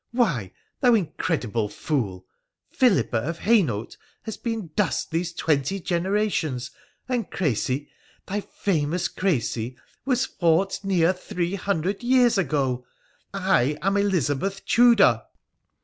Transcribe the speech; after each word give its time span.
Why, 0.09 0.51
thou 0.79 0.95
incredible 0.95 1.69
fool! 1.69 2.25
Philippa 2.71 3.17
of 3.19 3.37
Hainault 3.37 3.97
has 4.23 4.35
been 4.35 4.71
dust 4.75 5.11
these 5.11 5.31
twenty 5.31 5.79
generations; 5.79 6.71
and 7.07 7.29
Crecy— 7.29 7.87
thy 8.27 8.41
"famous 8.41 9.07
Crecy 9.07 9.75
1 9.75 9.77
'—was 10.05 10.25
fought 10.25 10.79
near 10.83 11.13
three 11.13 11.53
hundred 11.53 12.01
years 12.01 12.39
ago! 12.39 12.83
I 13.31 13.77
am 13.83 13.95
Elizabeth 13.95 14.65
Tudor 14.65 15.21